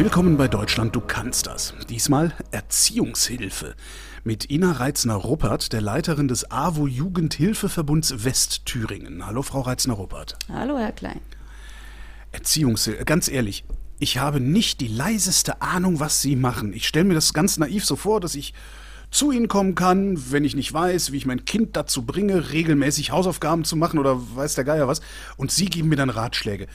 [0.00, 1.74] Willkommen bei Deutschland, du kannst das.
[1.90, 3.74] Diesmal Erziehungshilfe.
[4.24, 9.26] Mit Ina Reitzner-Ruppert, der Leiterin des AWO Jugendhilfeverbunds Westthüringen.
[9.26, 10.38] Hallo, Frau Reitzner-Ruppert.
[10.48, 11.20] Hallo, Herr Klein.
[12.32, 13.66] Erziehungshilfe, ganz ehrlich,
[13.98, 16.72] ich habe nicht die leiseste Ahnung, was Sie machen.
[16.72, 18.54] Ich stelle mir das ganz naiv so vor, dass ich
[19.10, 23.10] zu Ihnen kommen kann, wenn ich nicht weiß, wie ich mein Kind dazu bringe, regelmäßig
[23.10, 25.02] Hausaufgaben zu machen oder weiß der Geier was.
[25.36, 26.68] Und Sie geben mir dann Ratschläge.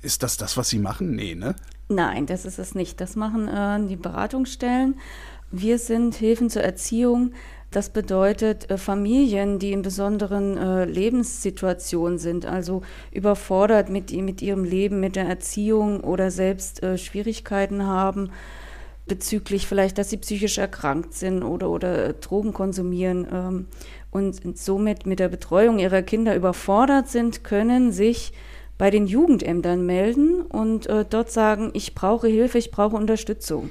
[0.00, 1.14] Ist das das, was Sie machen?
[1.14, 1.54] Nee, ne?
[1.90, 3.00] Nein, das ist es nicht.
[3.00, 4.94] Das machen äh, die Beratungsstellen.
[5.50, 7.32] Wir sind Hilfen zur Erziehung.
[7.72, 14.62] Das bedeutet äh, Familien, die in besonderen äh, Lebenssituationen sind, also überfordert mit, mit ihrem
[14.62, 18.30] Leben, mit der Erziehung oder selbst äh, Schwierigkeiten haben
[19.08, 23.66] bezüglich vielleicht, dass sie psychisch erkrankt sind oder, oder äh, Drogen konsumieren ähm,
[24.12, 28.32] und somit mit der Betreuung ihrer Kinder überfordert sind, können sich
[28.80, 33.68] bei den Jugendämtern melden und äh, dort sagen, ich brauche Hilfe, ich brauche Unterstützung.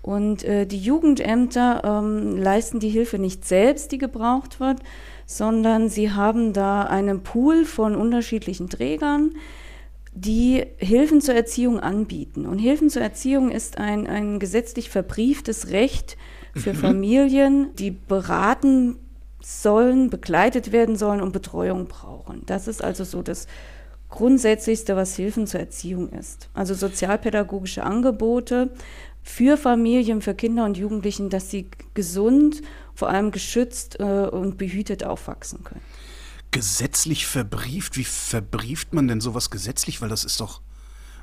[0.00, 4.78] Und äh, die Jugendämter ähm, leisten die Hilfe nicht selbst, die gebraucht wird,
[5.26, 9.32] sondern sie haben da einen Pool von unterschiedlichen Trägern,
[10.14, 12.46] die Hilfen zur Erziehung anbieten.
[12.46, 16.16] Und Hilfen zur Erziehung ist ein, ein gesetzlich verbrieftes Recht
[16.54, 16.78] für mhm.
[16.78, 19.00] Familien, die beraten
[19.42, 22.42] sollen, begleitet werden sollen und Betreuung brauchen.
[22.46, 23.48] Das ist also so das
[24.14, 26.48] Grundsätzlichste, was Hilfen zur Erziehung ist.
[26.54, 28.70] Also sozialpädagogische Angebote
[29.24, 32.62] für Familien, für Kinder und Jugendlichen, dass sie gesund,
[32.94, 35.80] vor allem geschützt äh, und behütet aufwachsen können.
[36.52, 37.96] Gesetzlich verbrieft?
[37.96, 40.00] Wie verbrieft man denn sowas gesetzlich?
[40.00, 40.60] Weil das ist doch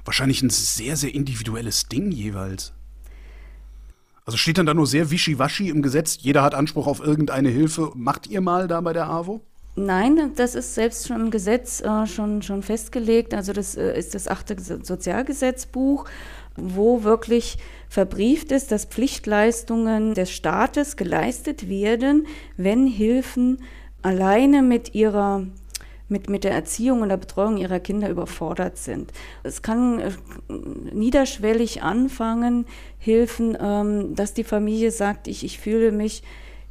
[0.04, 2.74] wahrscheinlich ein sehr, sehr individuelles Ding jeweils.
[4.26, 7.94] Also steht dann da nur sehr wischiwaschi im Gesetz, jeder hat Anspruch auf irgendeine Hilfe.
[7.96, 9.46] Macht ihr mal da bei der AWO?
[9.76, 13.34] Nein, das ist selbst schon im Gesetz äh, schon, schon festgelegt.
[13.34, 16.06] Also das äh, ist das achte Sozialgesetzbuch,
[16.58, 23.60] wo wirklich verbrieft ist, dass Pflichtleistungen des Staates geleistet werden, wenn Hilfen
[24.02, 25.46] alleine mit ihrer
[26.12, 29.14] mit, mit der Erziehung und der Betreuung ihrer Kinder überfordert sind.
[29.44, 30.12] Es kann äh,
[30.94, 32.66] niederschwellig anfangen,
[33.00, 36.22] Hilfen, ähm, dass die Familie sagt, ich, ich fühle mich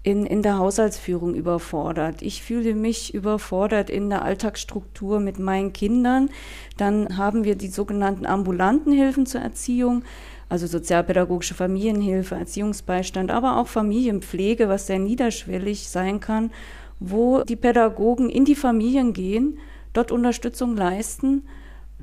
[0.02, 2.22] in, in der Haushaltsführung überfordert.
[2.22, 6.30] Ich fühle mich überfordert in der Alltagsstruktur mit meinen Kindern.
[6.78, 10.02] Dann haben wir die sogenannten ambulanten Hilfen zur Erziehung,
[10.48, 16.50] also sozialpädagogische Familienhilfe, Erziehungsbeistand, aber auch Familienpflege, was sehr niederschwellig sein kann,
[16.98, 19.58] wo die Pädagogen in die Familien gehen,
[19.92, 21.44] dort Unterstützung leisten,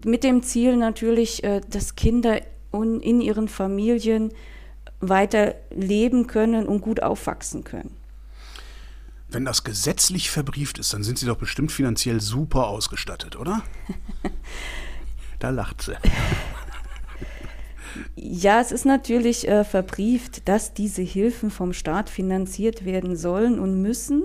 [0.05, 2.41] mit dem Ziel natürlich, äh, dass Kinder
[2.71, 4.31] in ihren Familien
[4.99, 7.95] weiter leben können und gut aufwachsen können.
[9.29, 13.61] Wenn das gesetzlich verbrieft ist, dann sind Sie doch bestimmt finanziell super ausgestattet, oder?
[15.39, 15.97] da lacht sie.
[18.15, 23.81] Ja, es ist natürlich äh, verbrieft, dass diese Hilfen vom Staat finanziert werden sollen und
[23.81, 24.23] müssen.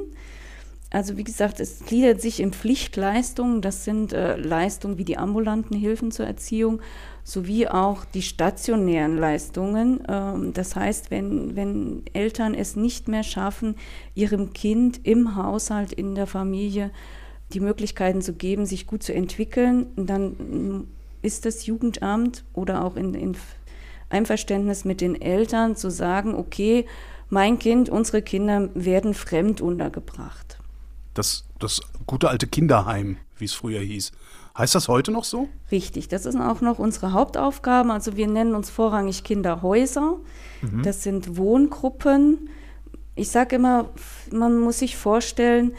[0.91, 3.63] Also wie gesagt, es gliedert sich in Pflichtleistungen.
[3.63, 6.81] Das sind äh, Leistungen wie die ambulanten Hilfen zur Erziehung
[7.25, 10.01] sowie auch die stationären Leistungen.
[10.09, 13.77] Ähm, das heißt, wenn, wenn Eltern es nicht mehr schaffen,
[14.15, 16.91] ihrem Kind im Haushalt, in der Familie
[17.53, 20.87] die Möglichkeiten zu geben, sich gut zu entwickeln, dann
[21.21, 23.37] ist das Jugendamt oder auch in, in
[24.09, 26.87] Einverständnis mit den Eltern zu sagen, okay,
[27.29, 30.59] mein Kind, unsere Kinder werden fremd untergebracht.
[31.15, 34.13] Das, das gute alte Kinderheim, wie es früher hieß.
[34.57, 35.49] Heißt das heute noch so?
[35.71, 37.91] Richtig, das sind auch noch unsere Hauptaufgaben.
[37.91, 40.19] Also wir nennen uns vorrangig Kinderhäuser.
[40.61, 40.83] Mhm.
[40.83, 42.51] Das sind Wohngruppen.
[43.15, 43.91] Ich sage immer,
[44.31, 45.73] man muss sich vorstellen,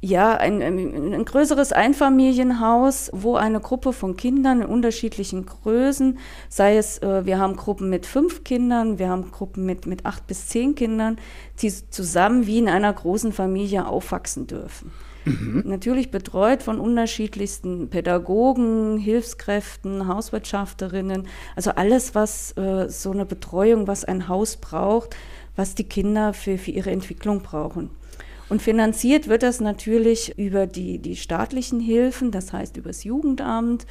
[0.00, 6.98] ja, ein, ein, größeres Einfamilienhaus, wo eine Gruppe von Kindern in unterschiedlichen Größen, sei es,
[6.98, 10.76] äh, wir haben Gruppen mit fünf Kindern, wir haben Gruppen mit, mit acht bis zehn
[10.76, 11.16] Kindern,
[11.60, 14.92] die zusammen wie in einer großen Familie aufwachsen dürfen.
[15.24, 15.64] Mhm.
[15.66, 24.04] Natürlich betreut von unterschiedlichsten Pädagogen, Hilfskräften, Hauswirtschafterinnen, also alles, was äh, so eine Betreuung, was
[24.04, 25.16] ein Haus braucht,
[25.56, 27.90] was die Kinder für, für ihre Entwicklung brauchen.
[28.48, 33.86] Und finanziert wird das natürlich über die, die staatlichen Hilfen, das heißt über das Jugendamt.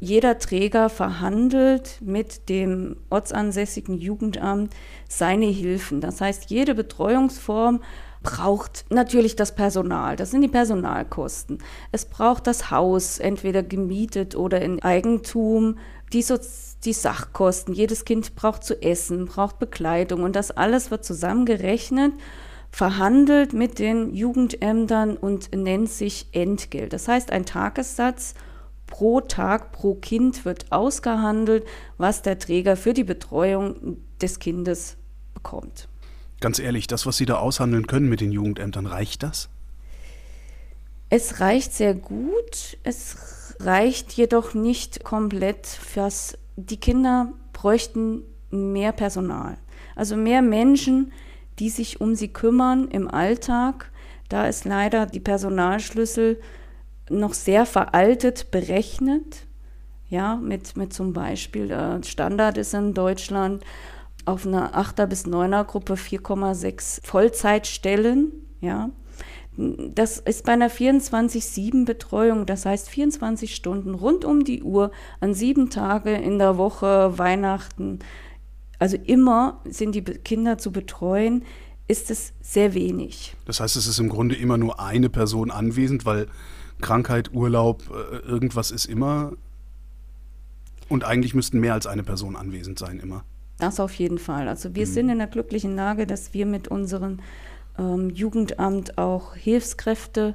[0.00, 4.72] Jeder Träger verhandelt mit dem ortsansässigen Jugendamt
[5.08, 6.00] seine Hilfen.
[6.00, 7.82] Das heißt, jede Betreuungsform
[8.22, 10.16] braucht natürlich das Personal.
[10.16, 11.58] Das sind die Personalkosten.
[11.92, 15.76] Es braucht das Haus, entweder gemietet oder in Eigentum.
[16.14, 16.38] Die, so
[16.84, 17.74] die Sachkosten.
[17.74, 22.14] Jedes Kind braucht zu essen, braucht Bekleidung und das alles wird zusammengerechnet
[22.74, 26.92] verhandelt mit den Jugendämtern und nennt sich Entgelt.
[26.92, 28.34] Das heißt ein Tagessatz
[28.88, 31.64] pro Tag, pro Kind wird ausgehandelt,
[31.98, 34.96] was der Träger für die Betreuung des Kindes
[35.34, 35.86] bekommt.
[36.40, 39.48] Ganz ehrlich, das, was Sie da aushandeln können mit den Jugendämtern, reicht das?
[41.10, 42.76] Es reicht sehr gut.
[42.82, 45.68] Es reicht jedoch nicht komplett.
[45.68, 49.58] Fürs, die Kinder bräuchten mehr Personal.
[49.94, 51.12] Also mehr Menschen,
[51.58, 53.90] die sich um sie kümmern im Alltag.
[54.28, 56.40] Da ist leider die Personalschlüssel
[57.10, 59.46] noch sehr veraltet berechnet.
[60.08, 63.64] Ja, mit, mit zum Beispiel, äh, Standard ist in Deutschland
[64.26, 68.32] auf einer 8er bis 9er Gruppe 4,6 Vollzeitstellen.
[68.60, 68.90] Ja,
[69.56, 74.90] das ist bei einer 24-7-Betreuung, das heißt 24 Stunden rund um die Uhr,
[75.20, 78.00] an sieben Tage in der Woche, Weihnachten,
[78.84, 81.42] also immer sind die Kinder zu betreuen,
[81.88, 83.34] ist es sehr wenig.
[83.46, 86.26] Das heißt, es ist im Grunde immer nur eine Person anwesend, weil
[86.82, 89.32] Krankheit, Urlaub, äh, irgendwas ist immer.
[90.90, 93.24] Und eigentlich müssten mehr als eine Person anwesend sein, immer.
[93.58, 94.48] Das auf jeden Fall.
[94.48, 94.90] Also wir mhm.
[94.90, 97.20] sind in der glücklichen Lage, dass wir mit unserem
[97.78, 100.34] ähm, Jugendamt auch Hilfskräfte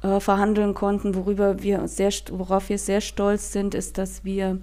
[0.00, 1.14] äh, verhandeln konnten.
[1.14, 4.58] Worüber wir sehr, worauf wir sehr stolz sind, ist, dass wir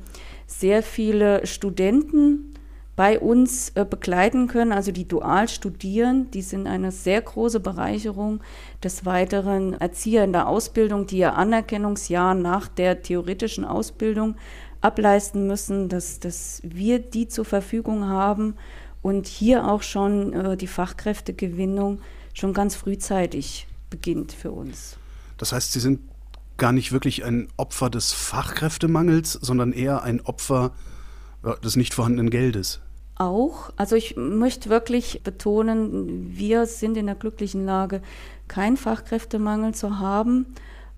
[0.48, 2.57] sehr viele Studenten
[2.98, 8.42] bei uns äh, begleiten können, also die dual studieren, die sind eine sehr große Bereicherung.
[8.84, 14.36] Des Weiteren Erzieher in der Ausbildung, die ihr Anerkennungsjahr nach der theoretischen Ausbildung
[14.82, 18.56] ableisten müssen, dass, dass wir die zur Verfügung haben
[19.04, 22.02] und hier auch schon äh, die Fachkräftegewinnung
[22.34, 24.98] schon ganz frühzeitig beginnt für uns.
[25.38, 26.00] Das heißt, Sie sind
[26.58, 30.72] gar nicht wirklich ein Opfer des Fachkräftemangels, sondern eher ein Opfer
[31.64, 32.82] des nicht vorhandenen Geldes
[33.20, 33.72] auch.
[33.76, 38.02] Also ich möchte wirklich betonen, wir sind in der glücklichen Lage,
[38.48, 40.48] keinen Fachkräftemangel zu haben,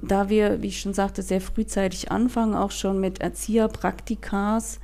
[0.01, 4.79] da wir, wie ich schon sagte, sehr frühzeitig anfangen, auch schon mit Erzieherpraktikas.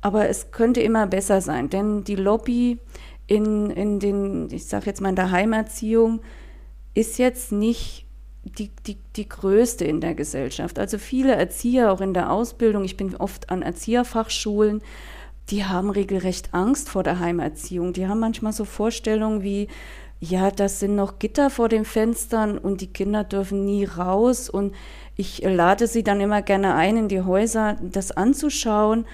[0.00, 2.78] Aber es könnte immer besser sein, denn die Lobby
[3.26, 6.20] in, in den, ich sage jetzt mal in der Heimerziehung,
[6.94, 8.06] ist jetzt nicht
[8.42, 10.78] die, die, die größte in der Gesellschaft.
[10.78, 14.82] Also viele Erzieher, auch in der Ausbildung, ich bin oft an Erzieherfachschulen,
[15.50, 17.92] die haben regelrecht Angst vor der Heimerziehung.
[17.92, 19.68] Die haben manchmal so Vorstellungen wie,
[20.20, 24.48] ja, das sind noch Gitter vor den Fenstern und die Kinder dürfen nie raus.
[24.48, 24.74] Und
[25.16, 29.06] ich lade sie dann immer gerne ein, in die Häuser das anzuschauen.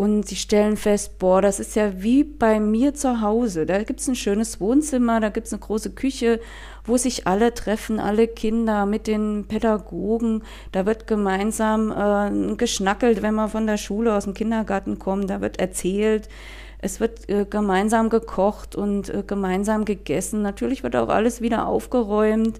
[0.00, 3.66] Und sie stellen fest, boah, das ist ja wie bei mir zu Hause.
[3.66, 6.40] Da gibt es ein schönes Wohnzimmer, da gibt es eine große Küche,
[6.86, 10.42] wo sich alle treffen, alle Kinder mit den Pädagogen.
[10.72, 15.28] Da wird gemeinsam äh, geschnackelt, wenn man von der Schule aus dem Kindergarten kommt.
[15.28, 16.30] Da wird erzählt.
[16.78, 20.40] Es wird äh, gemeinsam gekocht und äh, gemeinsam gegessen.
[20.40, 22.58] Natürlich wird auch alles wieder aufgeräumt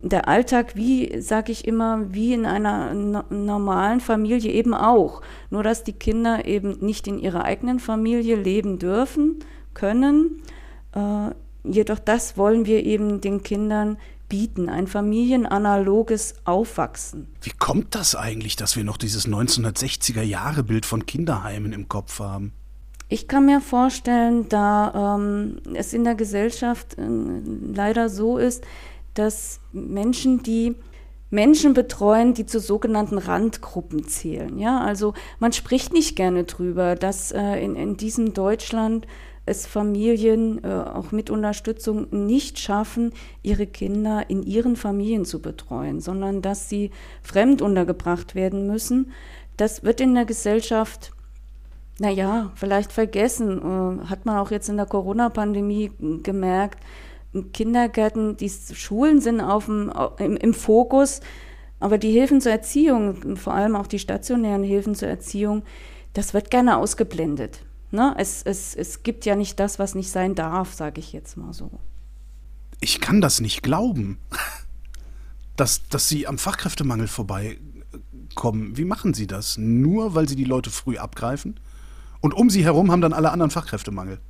[0.00, 5.22] der Alltag, wie, sage ich immer, wie in einer no normalen Familie eben auch.
[5.50, 9.40] Nur dass die Kinder eben nicht in ihrer eigenen Familie leben dürfen,
[9.74, 10.42] können.
[10.94, 11.30] Äh,
[11.64, 13.98] jedoch das wollen wir eben den Kindern
[14.28, 17.28] bieten, ein familienanaloges Aufwachsen.
[17.40, 22.20] Wie kommt das eigentlich, dass wir noch dieses 1960er Jahre Bild von Kinderheimen im Kopf
[22.20, 22.52] haben?
[23.08, 27.06] Ich kann mir vorstellen, da ähm, es in der Gesellschaft äh,
[27.72, 28.64] leider so ist,
[29.18, 30.76] dass Menschen, die
[31.30, 34.58] Menschen betreuen, die zu sogenannten Randgruppen zählen.
[34.58, 39.06] Ja, also man spricht nicht gerne drüber, dass äh, in, in diesem Deutschland
[39.44, 46.00] es Familien äh, auch mit Unterstützung nicht schaffen, ihre Kinder in ihren Familien zu betreuen,
[46.00, 46.90] sondern dass sie
[47.22, 49.12] fremd untergebracht werden müssen.
[49.56, 51.12] Das wird in der Gesellschaft,
[51.98, 53.58] naja, vielleicht vergessen.
[53.58, 55.92] Äh, hat man auch jetzt in der Corona-Pandemie
[56.22, 56.78] gemerkt,
[57.52, 61.20] Kindergärten, die Schulen sind auf dem, im, im Fokus,
[61.80, 65.62] aber die Hilfen zur Erziehung, vor allem auch die stationären Hilfen zur Erziehung,
[66.12, 67.60] das wird gerne ausgeblendet.
[67.90, 68.14] Ne?
[68.18, 71.52] Es, es, es gibt ja nicht das, was nicht sein darf, sage ich jetzt mal
[71.52, 71.70] so.
[72.80, 74.18] Ich kann das nicht glauben,
[75.56, 78.76] dass, dass Sie am Fachkräftemangel vorbeikommen.
[78.76, 79.58] Wie machen Sie das?
[79.58, 81.58] Nur weil Sie die Leute früh abgreifen?
[82.20, 84.20] Und um Sie herum haben dann alle anderen Fachkräftemangel.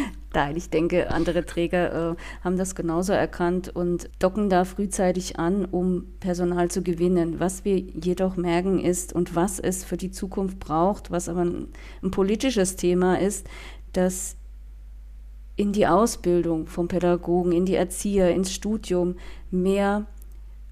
[0.34, 5.64] Nein, ich denke, andere Träger äh, haben das genauso erkannt und docken da frühzeitig an,
[5.64, 7.40] um Personal zu gewinnen.
[7.40, 11.68] Was wir jedoch merken ist und was es für die Zukunft braucht, was aber ein,
[12.02, 13.46] ein politisches Thema ist,
[13.92, 14.36] dass
[15.56, 19.16] in die Ausbildung von Pädagogen, in die Erzieher, ins Studium
[19.50, 20.04] mehr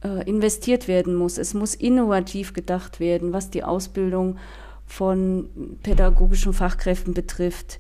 [0.03, 1.39] äh, investiert werden muss.
[1.39, 4.37] Es muss innovativ gedacht werden, was die Ausbildung
[4.87, 5.49] von
[5.83, 7.79] pädagogischen Fachkräften betrifft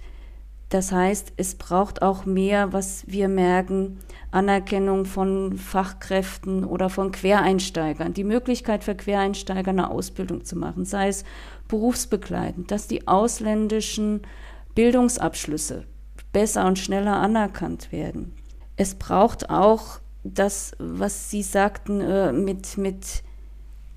[0.75, 4.00] Das heißt, es braucht auch mehr, was wir merken,
[4.33, 11.07] Anerkennung von Fachkräften oder von Quereinsteigern, die Möglichkeit für Quereinsteiger eine Ausbildung zu machen, sei
[11.07, 11.23] es
[11.69, 14.23] berufsbegleitend, dass die ausländischen
[14.75, 15.85] Bildungsabschlüsse
[16.33, 18.35] besser und schneller anerkannt werden.
[18.75, 23.23] Es braucht auch das, was Sie sagten, äh, mit, mit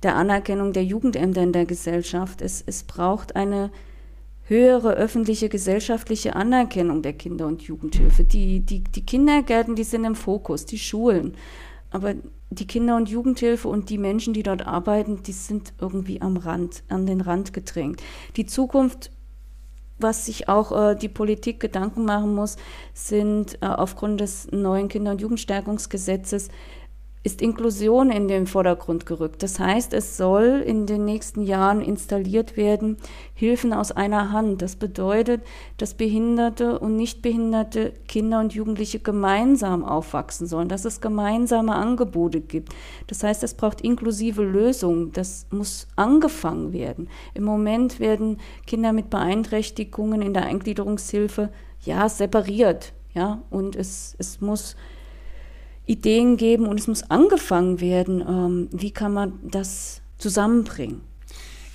[0.03, 2.39] der Anerkennung der Jugendämter in der Gesellschaft.
[2.43, 3.71] Es, es braucht eine
[4.47, 8.23] höhere öffentliche gesellschaftliche Anerkennung der Kinder- und Jugendhilfe.
[8.23, 11.35] Die, die, die Kindergärten, die sind im Fokus, die Schulen.
[11.91, 12.15] Aber
[12.49, 16.83] die Kinder- und Jugendhilfe und die Menschen, die dort arbeiten, die sind irgendwie am Rand,
[16.87, 18.01] an den Rand gedrängt.
[18.37, 19.11] Die Zukunft,
[19.99, 22.55] was sich auch äh, die Politik Gedanken machen muss,
[22.93, 26.49] sind äh, aufgrund des neuen Kinder- und Jugendstärkungsgesetzes
[27.27, 29.43] ist Inklusion in den Vordergrund gerückt.
[29.43, 32.95] Das heißt, es soll in den nächsten Jahren installiert werden
[33.33, 34.61] Hilfen aus einer Hand.
[34.61, 35.41] Das bedeutet,
[35.75, 42.39] dass behinderte und nicht behinderte Kinder und Jugendliche gemeinsam aufwachsen sollen, dass es gemeinsame Angebote
[42.39, 42.73] gibt.
[43.07, 45.11] Das heißt, es braucht inklusive Lösungen.
[45.11, 47.09] Das muss angefangen werden.
[47.33, 51.49] Im Moment werden Kinder mit Beeinträchtigungen in der Eingliederungshilfe
[51.81, 52.93] ja separiert.
[53.13, 54.77] Ja, und es, es muss
[55.87, 58.21] Ideen geben und es muss angefangen werden.
[58.21, 61.01] Ähm, wie kann man das zusammenbringen?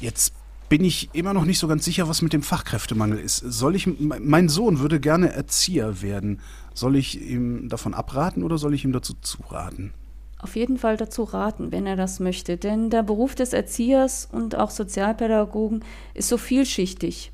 [0.00, 0.34] Jetzt
[0.68, 3.38] bin ich immer noch nicht so ganz sicher, was mit dem Fachkräftemangel ist.
[3.38, 6.40] Soll ich, mein Sohn würde gerne Erzieher werden.
[6.72, 9.92] Soll ich ihm davon abraten oder soll ich ihm dazu zuraten?
[10.38, 12.56] Auf jeden Fall dazu raten, wenn er das möchte.
[12.56, 17.32] Denn der Beruf des Erziehers und auch Sozialpädagogen ist so vielschichtig.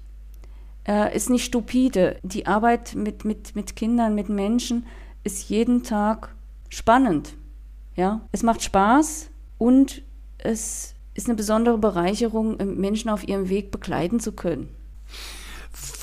[0.85, 2.19] Er ist nicht stupide.
[2.23, 4.85] Die Arbeit mit, mit, mit Kindern, mit Menschen
[5.23, 6.35] ist jeden Tag
[6.69, 7.35] spannend.
[7.97, 10.03] Ja, es macht Spaß und
[10.39, 14.69] es ist eine besondere Bereicherung, Menschen auf ihrem Weg begleiten zu können.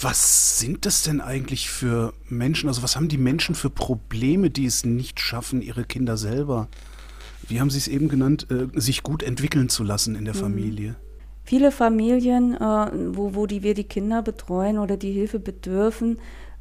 [0.02, 2.68] Was sind das denn eigentlich für Menschen?
[2.68, 6.68] Also was haben die Menschen für Probleme, die es nicht schaffen, ihre Kinder selber,
[7.48, 10.40] wie haben Sie es eben genannt, äh, sich gut entwickeln zu lassen in der mhm.
[10.40, 10.96] Familie?
[11.44, 12.60] Viele Familien, äh,
[13.16, 16.18] wo, wo die wir die Kinder betreuen oder die Hilfe bedürfen,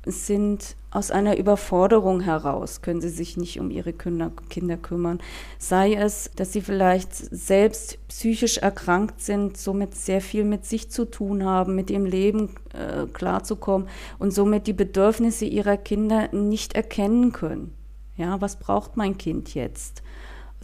[0.07, 5.19] sind aus einer Überforderung heraus, können sie sich nicht um ihre Kinder, Kinder, kümmern.
[5.59, 11.05] Sei es, dass sie vielleicht selbst psychisch erkrankt sind, somit sehr viel mit sich zu
[11.05, 13.89] tun haben, mit ihrem Leben äh, klarzukommen
[14.21, 17.75] und somit die Bedürfnisse ihrer Kinder nicht erkennen können.
[18.17, 20.04] Ja, was braucht mein Kind jetzt?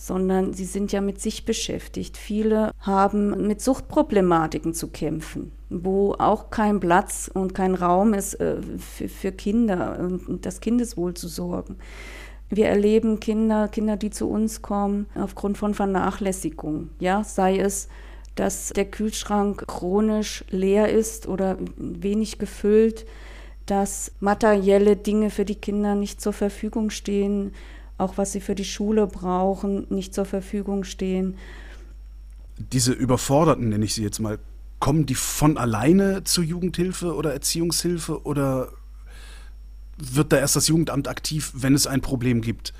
[0.00, 2.16] Sondern sie sind ja mit sich beschäftigt.
[2.16, 8.56] Viele haben mit Suchtproblematiken zu kämpfen, wo auch kein Platz und kein Raum ist äh,
[8.78, 11.76] für, Kinder und das Kindeswohl zu sorgen.
[12.48, 16.88] Wir erleben Kinder, Kinder, die zu uns kommen, aufgrund von Vernachlässigung.
[16.98, 17.88] Ja, sei es,
[18.36, 23.04] dass der Kühlschrank chronisch leer ist oder wenig gefüllt,
[23.66, 27.52] dass materielle Dinge für die Kinder nicht zur Verfügung stehen,
[28.00, 31.36] auch was sie für die Schule brauchen, nicht zur Verfügung stehen.
[32.58, 34.38] Diese Überforderten, nenne ich sie jetzt mal,
[34.78, 38.68] kommen die von alleine zur Jugendhilfe oder Erziehungshilfe oder
[39.98, 42.72] wird da erst das Jugendamt aktiv, wenn es ein Problem gibt?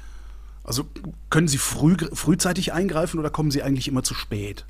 [0.65, 0.85] Also
[1.29, 4.65] können Sie früh, frühzeitig eingreifen oder kommen Sie eigentlich immer zu spät?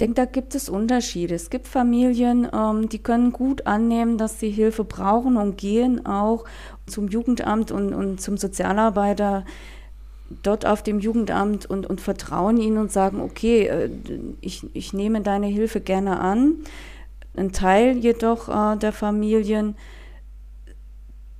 [0.00, 1.34] Denke, da gibt es Unterschiede.
[1.34, 6.44] Es gibt Familien, ähm, die können gut annehmen, dass sie Hilfe brauchen und gehen auch
[6.86, 9.44] zum Jugendamt und, und zum Sozialarbeiter
[10.42, 13.90] dort auf dem Jugendamt und, und vertrauen ihnen und sagen, okay, äh,
[14.40, 16.56] ich, ich nehme deine Hilfe gerne an.
[17.36, 19.76] Ein Teil jedoch äh, der Familien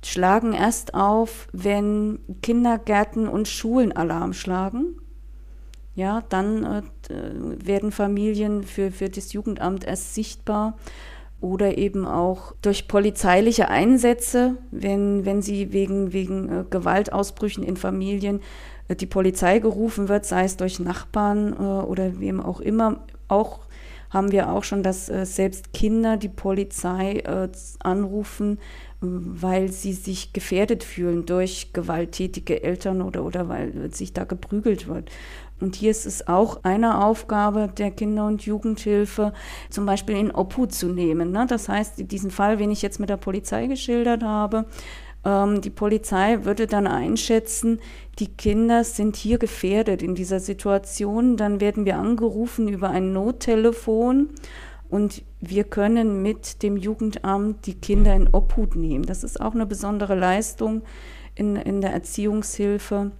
[0.03, 4.97] schlagen erst auf, wenn Kindergärten und Schulen Alarm schlagen.
[5.93, 10.77] Ja, dann äh, werden Familien für, für das Jugendamt erst sichtbar
[11.41, 18.41] oder eben auch durch polizeiliche Einsätze, wenn, wenn sie wegen, wegen äh, Gewaltausbrüchen in Familien
[18.87, 23.03] äh, die Polizei gerufen wird, sei es durch Nachbarn äh, oder wem auch immer.
[23.27, 23.60] Auch
[24.11, 27.49] haben wir auch schon, dass äh, selbst Kinder die Polizei äh,
[27.79, 28.59] anrufen,
[28.99, 35.09] weil sie sich gefährdet fühlen durch gewalttätige Eltern oder, oder weil sich da geprügelt wird.
[35.59, 39.33] Und hier ist es auch eine Aufgabe der Kinder- und Jugendhilfe,
[39.69, 41.31] zum Beispiel in Obhut zu nehmen.
[41.31, 41.45] Ne?
[41.47, 44.65] Das heißt, diesen Fall, den ich jetzt mit der Polizei geschildert habe,
[45.23, 47.79] die Polizei würde dann einschätzen,
[48.17, 51.37] die Kinder sind hier gefährdet in dieser Situation.
[51.37, 54.29] Dann werden wir angerufen über ein Nottelefon
[54.89, 59.05] und wir können mit dem Jugendamt die Kinder in Obhut nehmen.
[59.05, 60.81] Das ist auch eine besondere Leistung
[61.35, 63.11] in, in der Erziehungshilfe.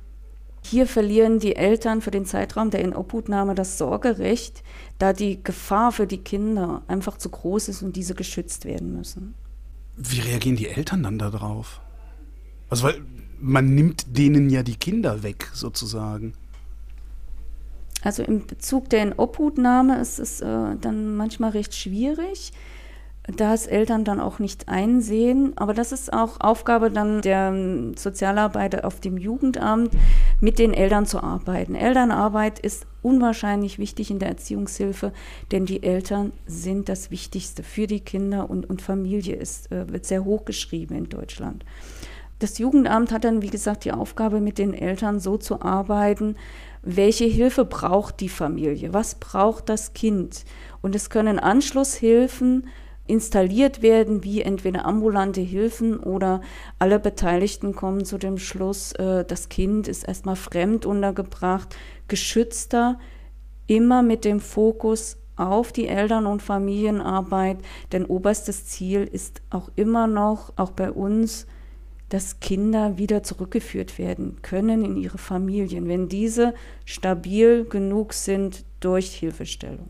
[0.63, 4.63] Hier verlieren die Eltern für den Zeitraum der Inobhutnahme das Sorgerecht,
[4.99, 9.33] da die Gefahr für die Kinder einfach zu groß ist und diese geschützt werden müssen.
[9.97, 11.81] Wie reagieren die Eltern dann darauf?
[12.71, 13.01] Also, weil
[13.39, 16.33] man nimmt denen ja die Kinder weg, sozusagen.
[18.01, 22.51] Also im Bezug der Inobhutnahme ist es äh, dann manchmal recht schwierig,
[23.27, 25.53] da es Eltern dann auch nicht einsehen.
[25.57, 29.91] Aber das ist auch Aufgabe dann der ähm, Sozialarbeiter auf dem Jugendamt,
[30.39, 31.75] mit den Eltern zu arbeiten.
[31.75, 35.11] Elternarbeit ist unwahrscheinlich wichtig in der Erziehungshilfe,
[35.51, 40.05] denn die Eltern sind das Wichtigste für die Kinder und, und Familie ist, äh, wird
[40.05, 41.65] sehr hoch geschrieben in Deutschland.
[42.41, 46.37] Das Jugendamt hat dann, wie gesagt, die Aufgabe, mit den Eltern so zu arbeiten,
[46.81, 50.43] welche Hilfe braucht die Familie, was braucht das Kind.
[50.81, 52.67] Und es können Anschlusshilfen
[53.05, 56.41] installiert werden, wie entweder ambulante Hilfen oder
[56.79, 61.75] alle Beteiligten kommen zu dem Schluss, äh, das Kind ist erstmal fremd untergebracht,
[62.07, 62.97] geschützter,
[63.67, 67.59] immer mit dem Fokus auf die Eltern- und Familienarbeit,
[67.91, 71.45] denn oberstes Ziel ist auch immer noch, auch bei uns,
[72.11, 76.53] dass Kinder wieder zurückgeführt werden können in ihre Familien, wenn diese
[76.83, 79.89] stabil genug sind durch Hilfestellung.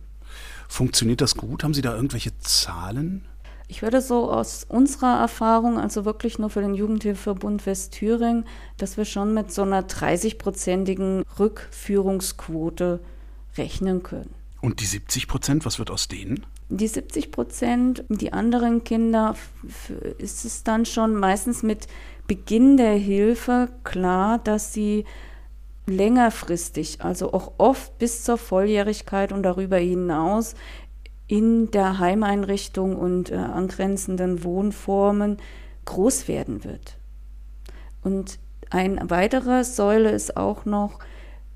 [0.69, 1.63] Funktioniert das gut?
[1.63, 3.25] Haben Sie da irgendwelche Zahlen?
[3.67, 8.45] Ich würde so aus unserer Erfahrung, also wirklich nur für den Jugendhilfeverbund Westthüringen,
[8.77, 12.99] dass wir schon mit so einer 30-prozentigen Rückführungsquote
[13.57, 14.29] rechnen können.
[14.61, 16.45] Und die 70 Prozent, was wird aus denen?
[16.73, 19.35] Die 70 Prozent, die anderen Kinder,
[20.19, 21.87] ist es dann schon meistens mit
[22.27, 25.03] Beginn der Hilfe klar, dass sie
[25.85, 30.55] längerfristig, also auch oft bis zur Volljährigkeit und darüber hinaus
[31.27, 35.37] in der Heimeinrichtung und äh, angrenzenden Wohnformen
[35.83, 36.97] groß werden wird.
[38.01, 40.99] Und eine weitere Säule ist auch noch,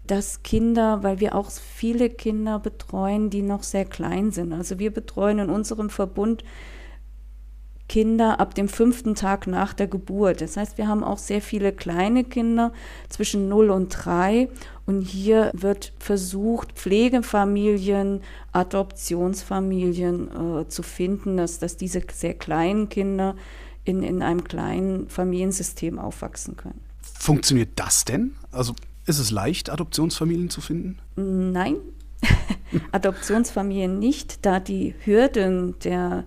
[0.08, 4.54] dass Kinder, weil wir auch viele Kinder betreuen, die noch sehr klein sind.
[4.54, 6.44] Also wir betreuen in unserem Verbund
[7.88, 10.42] Kinder ab dem fünften Tag nach der Geburt.
[10.42, 12.74] Das heißt, wir haben auch sehr viele kleine Kinder
[13.10, 14.50] zwischen 0 und 3
[14.88, 18.22] und hier wird versucht, Pflegefamilien,
[18.54, 23.36] Adoptionsfamilien äh, zu finden, dass, dass diese sehr kleinen Kinder
[23.84, 26.82] in, in einem kleinen Familiensystem aufwachsen können.
[27.02, 28.36] Funktioniert das denn?
[28.52, 28.74] Also
[29.06, 30.98] ist es leicht, Adoptionsfamilien zu finden?
[31.15, 31.78] Nein,
[32.91, 36.26] Adoptionsfamilien nicht, da die Hürden der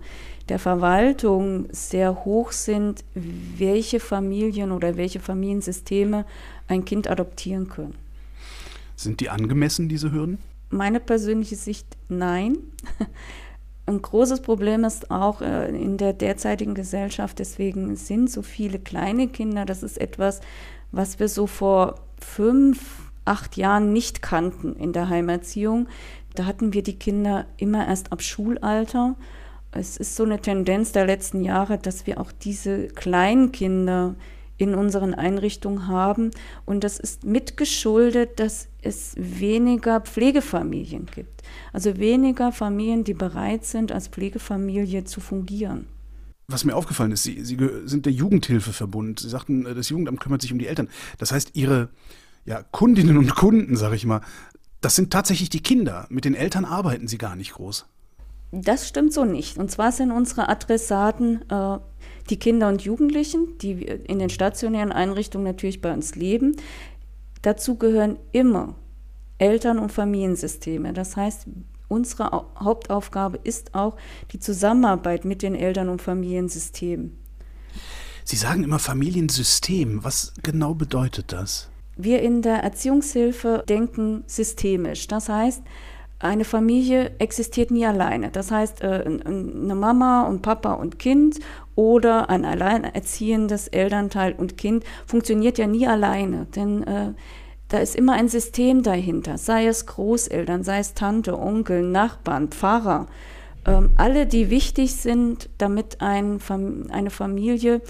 [0.49, 6.25] der Verwaltung sehr hoch sind, welche Familien oder welche Familiensysteme
[6.67, 7.95] ein Kind adoptieren können.
[8.95, 10.39] Sind die angemessen, diese Hürden?
[10.69, 12.57] Meine persönliche Sicht nein.
[13.85, 19.27] Ein großes Problem ist auch äh, in der derzeitigen Gesellschaft, deswegen sind so viele kleine
[19.27, 20.41] Kinder, das ist etwas,
[20.91, 25.87] was wir so vor fünf, acht Jahren nicht kannten in der Heimerziehung.
[26.35, 29.15] Da hatten wir die Kinder immer erst ab Schulalter
[29.71, 34.15] es ist so eine Tendenz der letzten Jahre, dass wir auch diese Kleinkinder
[34.57, 36.31] in unseren Einrichtungen haben.
[36.65, 41.43] Und das ist mitgeschuldet, dass es weniger Pflegefamilien gibt.
[41.71, 45.87] Also weniger Familien, die bereit sind, als Pflegefamilie zu fungieren.
[46.51, 49.19] Was mir aufgefallen ist, Sie, Sie sind der Jugendhilfeverbund.
[49.19, 50.89] Sie sagten, äh, das Jugendamt kümmert sich um die Eltern.
[51.19, 51.89] Das heißt, Ihre
[52.45, 54.21] ja, Kundinnen und Kunden, sage ich mal,
[54.81, 56.07] das sind tatsächlich die Kinder.
[56.09, 57.85] Mit den Eltern arbeiten Sie gar nicht groß.
[58.51, 59.57] Das stimmt so nicht.
[59.57, 61.77] Und zwar sind unsere Adressaten äh,
[62.29, 66.55] die Kinder und Jugendlichen, die in den stationären Einrichtungen natürlich bei uns leben.
[67.43, 68.75] Dazu gehören immer
[69.37, 70.93] Eltern- und Familiensysteme.
[70.93, 71.47] Das heißt,
[71.89, 73.97] unsere Hauptaufgabe ist auch
[74.31, 77.17] die Zusammenarbeit mit den Eltern- und Familiensystemen.
[78.23, 80.03] Sie sagen immer Familiensystem.
[80.03, 81.69] Was genau bedeutet das?
[81.97, 85.07] Wir in der Erziehungshilfe denken systemisch.
[85.07, 85.63] Das heißt,
[86.19, 88.29] eine Familie existiert nie alleine.
[88.29, 91.39] Das heißt, äh, eine Mama und Papa und Kind
[91.75, 97.13] oder ein alleinerziehendes Elternteil und Kind funktioniert ja nie alleine, denn äh,
[97.69, 103.07] da ist immer ein System dahinter, sei es Großeltern, sei es Tante, Onkel, Nachbarn, Pfarrer,
[103.65, 106.39] ähm, alle, die wichtig sind, damit ein,
[106.89, 107.81] eine Familie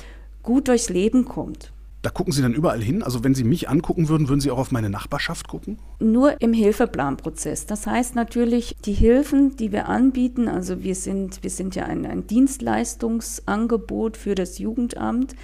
[0.43, 1.71] gut durchs Leben kommt.
[2.01, 3.03] Da gucken Sie dann überall hin?
[3.03, 5.79] Also wenn Sie mich angucken würden, würden Sie auch auf meine Nachbarschaft gucken?
[5.99, 7.65] Nur im Hilfeplanprozess.
[7.65, 12.05] Das heißt natürlich, die Hilfen, die wir anbieten, also wir sind, wir sind ja ein,
[12.05, 15.35] ein Dienstleistungsangebot für das Jugendamt,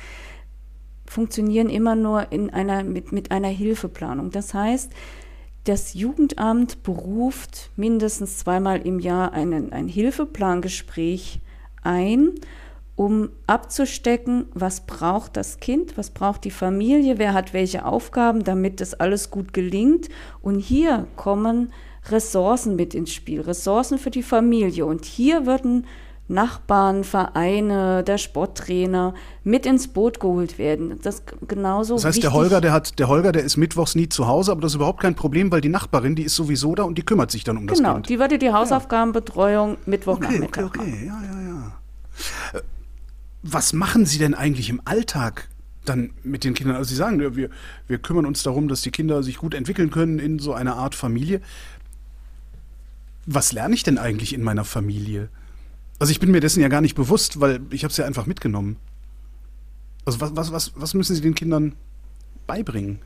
[1.06, 4.32] funktionieren immer nur in einer, mit, mit einer Hilfeplanung.
[4.32, 4.92] Das heißt,
[5.66, 11.40] das Jugendamt beruft mindestens zweimal im Jahr einen, ein Hilfeplangespräch
[11.82, 12.32] ein
[12.96, 18.80] um abzustecken, was braucht das Kind, was braucht die Familie, wer hat welche Aufgaben, damit
[18.80, 20.08] das alles gut gelingt.
[20.42, 21.74] Und hier kommen
[22.10, 24.86] Ressourcen mit ins Spiel, Ressourcen für die Familie.
[24.86, 25.88] Und hier werden
[26.28, 31.00] Nachbarn, Vereine, der Sporttrainer mit ins Boot geholt werden.
[31.04, 31.96] Das genauso.
[31.96, 34.62] Das heißt, der Holger, der hat, der Holger, der ist mittwochs nie zu Hause, aber
[34.62, 37.30] das ist überhaupt kein Problem, weil die Nachbarin, die ist sowieso da und die kümmert
[37.30, 38.10] sich dann um das genau, Kind.
[38.10, 40.94] die würde die Hausaufgabenbetreuung Mittwochnachmittag okay, machen.
[40.94, 41.42] okay, ja, ja,
[42.54, 42.60] ja.
[42.60, 42.64] Äh,
[43.44, 45.48] Was machen Sie denn eigentlich im Alltag
[45.86, 46.76] dann mit den Kindern?
[46.76, 47.50] Also Sie sagen, wir,
[47.88, 50.96] wir kümmern uns darum, dass die Kinder sich gut entwickeln können in so einer Art
[50.96, 51.42] Familie.
[53.28, 55.30] Was lerne ich denn eigentlich in meiner Familie?
[56.00, 58.26] Also ich bin mir dessen ja gar nicht bewusst, weil ich habe es ja einfach
[58.26, 58.78] mitgenommen.
[60.06, 61.74] Also was, was, was, was müssen Sie den Kindern
[62.48, 63.00] beibringen?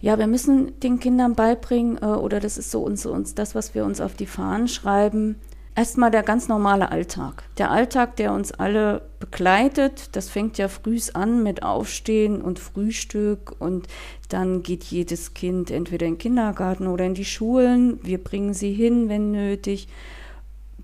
[0.00, 3.74] Ja, wir müssen den Kindern beibringen, äh, oder das ist so uns, uns das, was
[3.74, 5.36] wir uns auf die Fahnen schreiben.
[5.76, 7.44] Erstmal der ganz normale Alltag.
[7.58, 13.54] Der Alltag, der uns alle begleitet, das fängt ja frühs an mit Aufstehen und Frühstück
[13.60, 13.86] und
[14.28, 18.00] dann geht jedes Kind entweder in den Kindergarten oder in die Schulen.
[18.02, 19.86] Wir bringen sie hin, wenn nötig.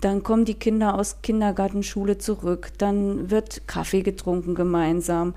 [0.01, 2.71] Dann kommen die Kinder aus Kindergartenschule zurück.
[2.77, 5.33] Dann wird Kaffee getrunken gemeinsam.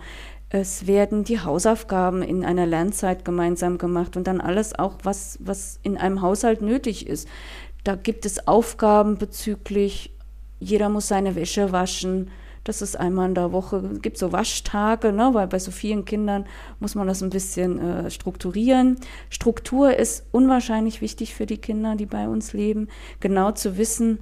[0.50, 5.78] Es werden die Hausaufgaben in einer Lernzeit gemeinsam gemacht und dann alles auch, was, was
[5.84, 7.28] in einem Haushalt nötig ist.
[7.84, 10.12] Da gibt es Aufgaben bezüglich,
[10.58, 12.30] jeder muss seine Wäsche waschen.
[12.64, 16.04] Das ist einmal in der Woche, es gibt so Waschtage, ne, weil bei so vielen
[16.04, 16.44] Kindern
[16.80, 18.96] muss man das ein bisschen äh, strukturieren.
[19.30, 22.88] Struktur ist unwahrscheinlich wichtig für die Kinder, die bei uns leben.
[23.20, 24.18] Genau zu wissen,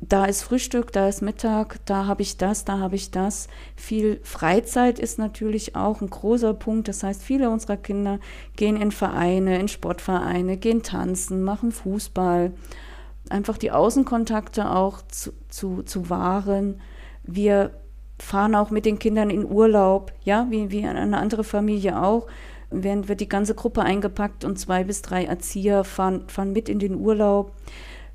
[0.00, 3.48] da ist Frühstück, da ist Mittag, da habe ich das, da habe ich das.
[3.74, 6.86] Viel Freizeit ist natürlich auch ein großer Punkt.
[6.86, 8.20] Das heißt, viele unserer Kinder
[8.56, 12.52] gehen in Vereine, in Sportvereine, gehen tanzen, machen Fußball.
[13.28, 16.80] Einfach die Außenkontakte auch zu, zu, zu wahren.
[17.24, 17.72] Wir
[18.20, 22.28] fahren auch mit den Kindern in Urlaub, ja, wie, wie eine andere Familie auch.
[22.70, 26.78] Werden wird die ganze Gruppe eingepackt und zwei bis drei Erzieher fahren, fahren mit in
[26.78, 27.52] den Urlaub.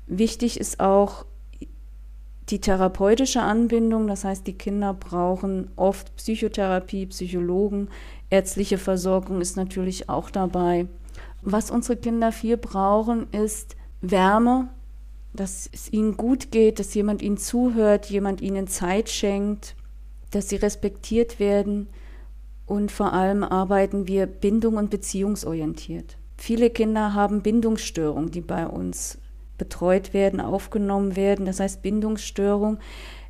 [0.06, 1.26] Wichtig ist auch,
[2.50, 7.88] die therapeutische Anbindung, das heißt, die Kinder brauchen oft Psychotherapie, Psychologen,
[8.28, 10.86] ärztliche Versorgung ist natürlich auch dabei.
[11.42, 14.68] Was unsere Kinder viel brauchen, ist Wärme,
[15.32, 19.74] dass es ihnen gut geht, dass jemand ihnen zuhört, jemand ihnen Zeit schenkt,
[20.30, 21.88] dass sie respektiert werden
[22.66, 26.16] und vor allem arbeiten wir bindung- und beziehungsorientiert.
[26.36, 29.18] Viele Kinder haben Bindungsstörungen, die bei uns
[29.58, 31.46] betreut werden, aufgenommen werden.
[31.46, 32.78] Das heißt, Bindungsstörungen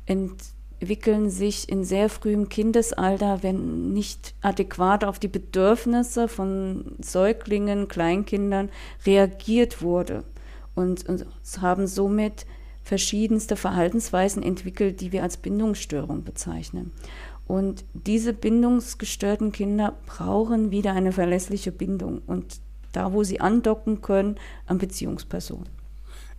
[0.05, 8.69] entwickeln sich in sehr frühem Kindesalter, wenn nicht adäquat auf die Bedürfnisse von Säuglingen, Kleinkindern
[9.05, 10.23] reagiert wurde
[10.75, 11.25] und, und
[11.61, 12.45] haben somit
[12.83, 16.91] verschiedenste Verhaltensweisen entwickelt, die wir als Bindungsstörung bezeichnen.
[17.47, 22.59] Und diese bindungsgestörten Kinder brauchen wieder eine verlässliche Bindung und
[22.91, 24.35] da, wo sie andocken können,
[24.67, 25.74] an Beziehungspersonen.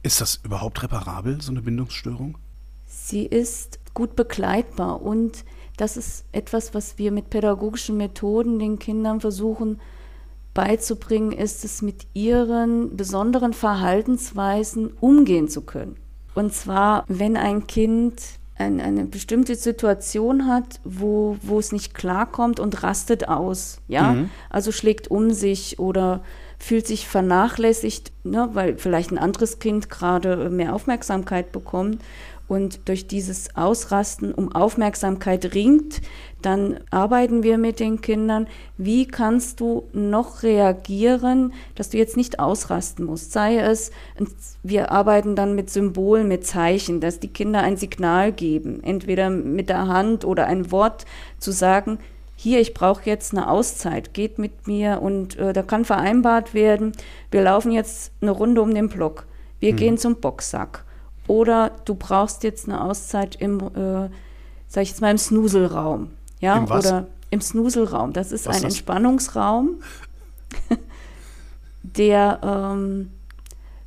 [0.07, 2.39] Ist das überhaupt reparabel, so eine Bindungsstörung?
[2.87, 5.45] Sie ist gut begleitbar und
[5.79, 9.81] das ist etwas, was wir mit pädagogischen Methoden den Kindern versuchen
[10.55, 15.97] beizubringen, ist es mit ihren besonderen Verhaltensweisen umgehen zu können.
[16.37, 18.23] Und zwar, wenn ein Kind
[18.55, 24.31] ein, eine bestimmte Situation hat, wo, wo es nicht klarkommt und rastet aus, ja, mhm.
[24.51, 26.23] also schlägt um sich oder
[26.59, 32.01] fühlt sich vernachlässigt, ne, weil vielleicht ein anderes Kind gerade mehr Aufmerksamkeit bekommt
[32.49, 36.01] und durch dieses Ausrasten um Aufmerksamkeit ringt,
[36.43, 42.39] dann arbeiten wir mit den Kindern, wie kannst du noch reagieren, dass du jetzt nicht
[42.39, 43.33] ausrasten musst.
[43.33, 43.91] Sei es,
[44.63, 49.69] wir arbeiten dann mit Symbolen, mit Zeichen, dass die Kinder ein Signal geben, entweder mit
[49.69, 51.05] der Hand oder ein Wort
[51.39, 51.99] zu sagen,
[52.37, 56.93] hier, ich brauche jetzt eine Auszeit, geht mit mir und äh, da kann vereinbart werden,
[57.31, 59.27] wir laufen jetzt eine Runde um den Block,
[59.59, 59.77] wir mhm.
[59.77, 60.85] gehen zum Boxsack
[61.27, 64.11] oder du brauchst jetzt eine Auszeit im, äh,
[64.69, 66.11] sag ich jetzt mal, im Snuselraum.
[66.41, 68.13] Ja, Im oder im Snuselraum.
[68.13, 68.75] Das ist Was ein das?
[68.75, 69.81] Entspannungsraum,
[71.83, 73.11] der ähm,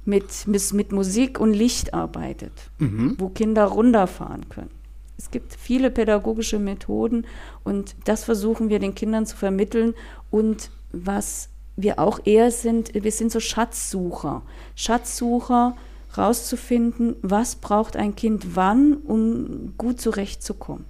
[0.05, 3.15] mit, mit, mit Musik und Licht arbeitet, Mhm.
[3.19, 4.71] wo Kinder runterfahren können.
[5.19, 7.27] Es gibt viele pädagogische Methoden
[7.65, 9.93] und das versuchen wir den Kindern zu vermitteln.
[10.31, 14.43] Und was wir auch eher sind, wir sind so Schatzsucher.
[14.75, 15.75] Schatzsucher,
[16.17, 20.85] rauszufinden, was braucht ein Kind wann, um gut zurechtzukommen.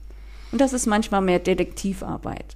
[0.51, 2.55] Und das ist manchmal mehr Detektivarbeit.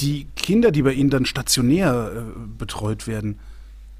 [0.00, 2.22] Die Kinder, die bei Ihnen dann stationär äh,
[2.56, 3.38] betreut werden,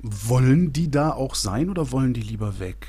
[0.00, 2.86] wollen die da auch sein oder wollen die lieber weg?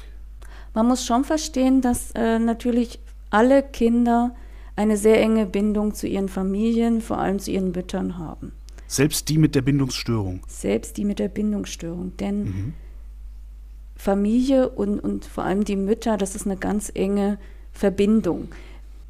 [0.73, 2.99] Man muss schon verstehen, dass äh, natürlich
[3.33, 4.35] alle Kinder
[4.75, 8.53] eine sehr enge Bindung zu ihren Familien, vor allem zu ihren Müttern haben.
[8.87, 10.41] Selbst die mit der Bindungsstörung.
[10.47, 12.15] Selbst die mit der Bindungsstörung.
[12.17, 12.73] Denn Mhm.
[13.95, 17.37] Familie und, und vor allem die Mütter, das ist eine ganz enge
[17.71, 18.49] Verbindung.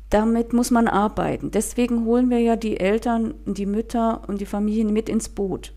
[0.09, 1.49] Damit muss man arbeiten.
[1.51, 5.73] Deswegen holen wir ja die Eltern, die Mütter und die Familien mit ins Boot.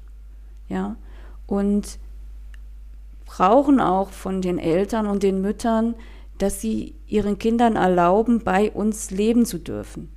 [0.69, 0.97] Ja,
[1.47, 1.99] und
[3.25, 5.95] brauchen auch von den Eltern und den Müttern,
[6.39, 10.11] dass sie ihren Kindern erlauben, bei uns leben zu dürfen.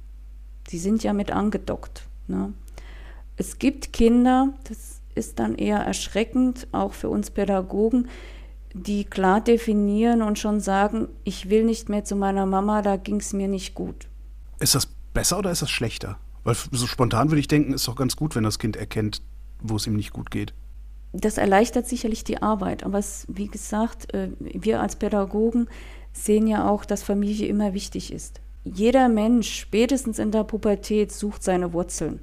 [0.67, 2.03] Sie sind ja mit angedockt.
[2.27, 2.53] Ne?
[3.37, 8.07] Es gibt Kinder, das ist dann eher erschreckend, auch für uns Pädagogen,
[8.73, 13.17] die klar definieren und schon sagen, ich will nicht mehr zu meiner Mama, da ging
[13.17, 14.07] es mir nicht gut.
[14.59, 16.17] Ist das besser oder ist das schlechter?
[16.43, 19.21] Weil so spontan würde ich denken, ist doch ganz gut, wenn das Kind erkennt,
[19.61, 20.53] wo es ihm nicht gut geht.
[21.11, 22.83] Das erleichtert sicherlich die Arbeit.
[22.83, 25.67] Aber es, wie gesagt, äh, wir als Pädagogen
[26.13, 28.41] sehen ja auch, dass Familie immer wichtig ist.
[28.63, 32.19] Jeder Mensch, spätestens in der Pubertät, sucht seine Wurzeln.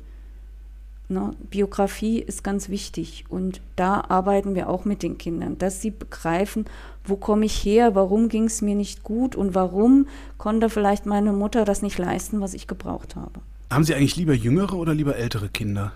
[1.08, 1.30] Ne?
[1.50, 6.64] Biografie ist ganz wichtig und da arbeiten wir auch mit den Kindern, dass sie begreifen,
[7.04, 11.32] wo komme ich her, warum ging es mir nicht gut und warum konnte vielleicht meine
[11.32, 13.40] Mutter das nicht leisten, was ich gebraucht habe.
[13.70, 15.92] Haben Sie eigentlich lieber jüngere oder lieber ältere Kinder?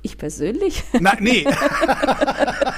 [0.00, 0.82] Ich persönlich?
[0.98, 1.46] Nein, nee.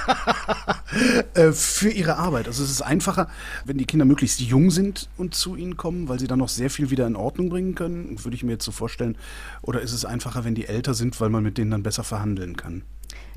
[1.33, 2.47] Äh, für ihre Arbeit.
[2.47, 3.29] Also es ist einfacher,
[3.65, 6.69] wenn die Kinder möglichst jung sind und zu ihnen kommen, weil sie dann noch sehr
[6.69, 9.17] viel wieder in Ordnung bringen können, würde ich mir jetzt so vorstellen.
[9.61, 12.55] Oder ist es einfacher, wenn die älter sind, weil man mit denen dann besser verhandeln
[12.57, 12.83] kann?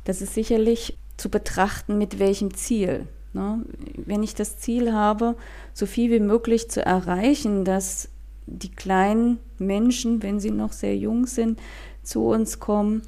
[0.04, 3.06] Das ist sicherlich zu betrachten, mit welchem Ziel.
[3.32, 3.64] Ne?
[3.96, 5.36] Wenn ich das Ziel habe,
[5.74, 8.08] so viel wie möglich zu erreichen, dass
[8.46, 11.60] die kleinen Menschen, wenn sie noch sehr jung sind,
[12.02, 13.02] zu uns kommen,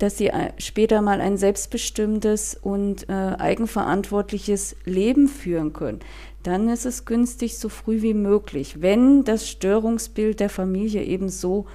[0.00, 6.00] dass sie äh, später mal ein selbstbestimmtes und äh, eigenverantwortliches Leben führen können,
[6.42, 11.66] dann ist es günstig, so früh wie möglich, wenn das Störungsbild der Familie eben so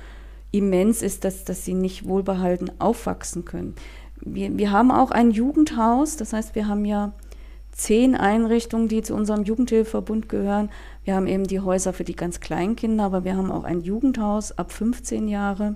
[0.52, 3.76] immens ist, dass, dass sie nicht wohlbehalten aufwachsen können.
[4.22, 7.14] Wir, wir haben auch ein Jugendhaus, das heißt, wir haben ja
[7.72, 10.70] zehn Einrichtungen, die zu unserem Jugendhilfeverbund gehören.
[11.04, 13.82] Wir haben eben die Häuser für die ganz kleinen Kinder, aber wir haben auch ein
[13.82, 15.76] Jugendhaus ab 15 Jahre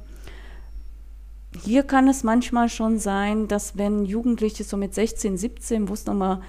[1.64, 6.06] hier kann es manchmal schon sein, dass wenn Jugendliche so mit 16, 17, wo es
[6.06, 6.42] nochmal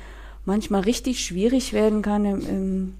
[0.44, 2.94] manchmal richtig schwierig werden kann im, im,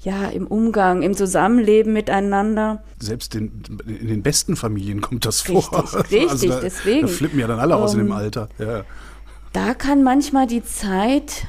[0.00, 2.82] ja, im Umgang, im Zusammenleben miteinander.
[2.98, 6.04] Selbst in, in den besten Familien kommt das richtig, vor.
[6.10, 7.02] Richtig, also da, deswegen.
[7.02, 8.48] Da flippen ja dann alle aus in dem ähm, Alter.
[8.58, 8.84] Ja.
[9.52, 11.46] Da kann manchmal die Zeit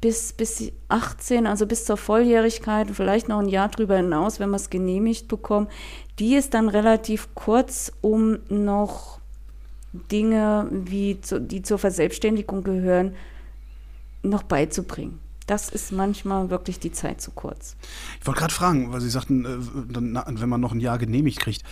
[0.00, 4.56] bis, bis 18, also bis zur Volljährigkeit, vielleicht noch ein Jahr drüber hinaus, wenn wir
[4.56, 5.68] es genehmigt bekommen,
[6.18, 9.20] die ist dann relativ kurz, um noch
[9.92, 13.14] Dinge, wie zu, die zur Verselbstständigung gehören,
[14.22, 15.18] noch beizubringen.
[15.46, 17.74] Das ist manchmal wirklich die Zeit zu kurz.
[18.20, 21.62] Ich wollte gerade fragen, weil Sie sagten, äh, wenn man noch ein Jahr genehmigt kriegt.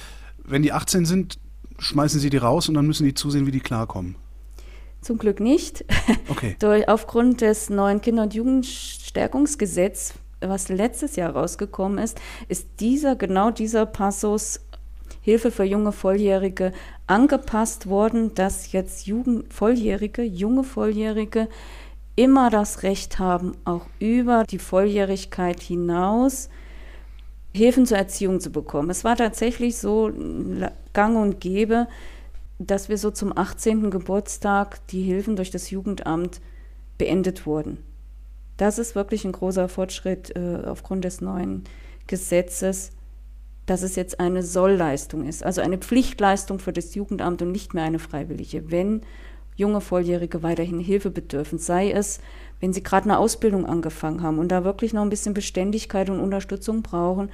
[0.42, 1.38] Wenn die 18 sind,
[1.78, 4.16] schmeißen Sie die raus und dann müssen die zusehen, wie die klarkommen.
[5.06, 5.84] Zum Glück nicht.
[6.28, 6.56] Okay.
[6.58, 13.52] Durch, aufgrund des neuen Kinder- und Jugendstärkungsgesetzes, was letztes Jahr rausgekommen ist, ist dieser, genau
[13.52, 14.58] dieser Passus
[15.20, 16.72] Hilfe für junge Volljährige
[17.06, 21.46] angepasst worden, dass jetzt Jugend, Volljährige, junge Volljährige
[22.16, 26.48] immer das Recht haben, auch über die Volljährigkeit hinaus
[27.54, 28.90] Hilfen zur Erziehung zu bekommen.
[28.90, 30.10] Es war tatsächlich so
[30.92, 31.86] gang und gäbe,
[32.58, 33.90] dass wir so zum 18.
[33.90, 36.40] Geburtstag die Hilfen durch das Jugendamt
[36.98, 37.78] beendet wurden.
[38.56, 41.64] Das ist wirklich ein großer Fortschritt äh, aufgrund des neuen
[42.06, 42.92] Gesetzes,
[43.66, 47.84] dass es jetzt eine Sollleistung ist, also eine Pflichtleistung für das Jugendamt und nicht mehr
[47.84, 49.02] eine freiwillige, wenn
[49.56, 52.20] junge Volljährige weiterhin Hilfe bedürfen, sei es,
[52.60, 56.20] wenn sie gerade eine Ausbildung angefangen haben und da wirklich noch ein bisschen Beständigkeit und
[56.20, 57.30] Unterstützung brauchen,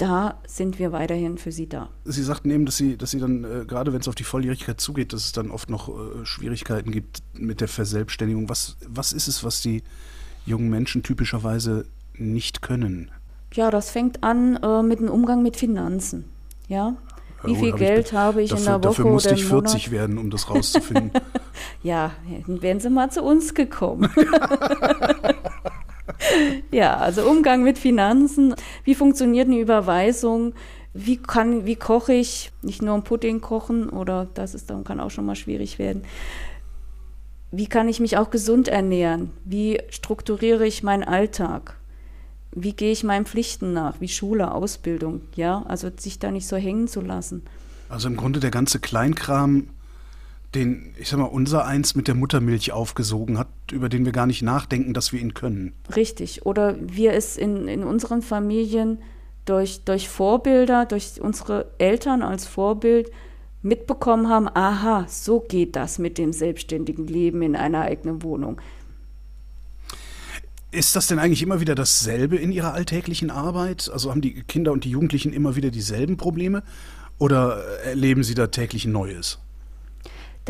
[0.00, 1.90] da sind wir weiterhin für Sie da.
[2.04, 4.80] Sie sagten eben, dass Sie, dass Sie dann, äh, gerade wenn es auf die Volljährigkeit
[4.80, 8.48] zugeht, dass es dann oft noch äh, Schwierigkeiten gibt mit der Verselbstständigung.
[8.48, 9.82] Was, was ist es, was die
[10.46, 11.84] jungen Menschen typischerweise
[12.14, 13.10] nicht können?
[13.52, 16.24] Ja, das fängt an äh, mit dem Umgang mit Finanzen.
[16.68, 16.96] Ja,
[17.42, 20.18] wie viel Geld ich, habe ich dafür, in der Woche dafür musste ich 40 werden,
[20.18, 21.10] um das rauszufinden.
[21.82, 22.12] ja,
[22.46, 24.10] dann wären Sie mal zu uns gekommen.
[26.70, 28.54] ja, also Umgang mit Finanzen.
[28.84, 30.54] Wie funktioniert eine Überweisung?
[30.92, 32.50] Wie, kann, wie koche ich?
[32.62, 36.02] Nicht nur ein Pudding kochen oder das ist dann kann auch schon mal schwierig werden.
[37.52, 39.30] Wie kann ich mich auch gesund ernähren?
[39.44, 41.76] Wie strukturiere ich meinen Alltag?
[42.52, 44.00] Wie gehe ich meinen Pflichten nach?
[44.00, 45.22] Wie Schule, Ausbildung?
[45.36, 47.42] Ja, also sich da nicht so hängen zu lassen.
[47.88, 49.68] Also im Grunde der ganze Kleinkram
[50.54, 54.26] den, ich sag mal, unser eins mit der Muttermilch aufgesogen hat, über den wir gar
[54.26, 55.72] nicht nachdenken, dass wir ihn können.
[55.94, 56.44] Richtig.
[56.44, 58.98] Oder wir es in, in unseren Familien
[59.44, 63.10] durch, durch Vorbilder, durch unsere Eltern als Vorbild
[63.62, 68.60] mitbekommen haben, aha, so geht das mit dem selbstständigen Leben in einer eigenen Wohnung.
[70.72, 73.90] Ist das denn eigentlich immer wieder dasselbe in Ihrer alltäglichen Arbeit?
[73.92, 76.62] Also haben die Kinder und die Jugendlichen immer wieder dieselben Probleme?
[77.18, 79.40] Oder erleben Sie da täglich Neues?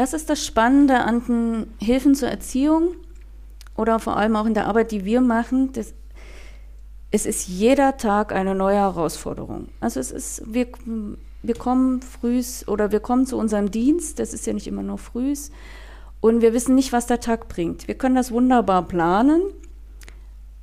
[0.00, 2.96] Das ist das Spannende an den Hilfen zur Erziehung
[3.76, 5.74] oder vor allem auch in der Arbeit, die wir machen.
[5.74, 5.92] Das,
[7.10, 9.68] es ist jeder Tag eine neue Herausforderung.
[9.78, 10.68] Also es ist, wir,
[11.42, 14.96] wir kommen frühs oder wir kommen zu unserem Dienst, das ist ja nicht immer nur
[14.96, 15.50] frühs,
[16.22, 17.86] und wir wissen nicht, was der Tag bringt.
[17.86, 19.42] Wir können das wunderbar planen,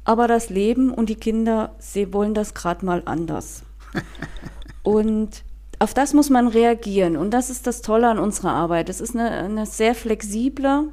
[0.03, 3.61] aber das Leben und die Kinder, sie wollen das gerade mal anders.
[4.81, 5.43] und
[5.79, 7.17] auf das muss man reagieren.
[7.17, 8.89] Und das ist das Tolle an unserer Arbeit.
[8.89, 10.91] Es ist eine, eine sehr flexible,